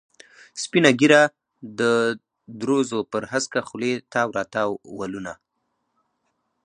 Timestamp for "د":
1.79-1.81